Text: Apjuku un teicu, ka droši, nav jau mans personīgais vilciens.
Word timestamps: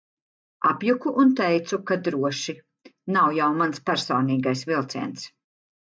Apjuku 0.69 1.11
un 1.23 1.33
teicu, 1.41 1.79
ka 1.91 1.97
droši, 2.07 2.57
nav 3.19 3.37
jau 3.41 3.53
mans 3.61 3.83
personīgais 3.91 4.65
vilciens. 4.71 5.29